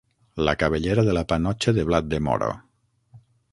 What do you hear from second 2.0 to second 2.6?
de moro.